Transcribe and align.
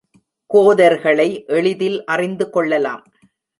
கோதர்களை 0.53 1.27
எளிதில் 1.47 2.03
அறிந்துகொள்ளலாம். 2.05 3.03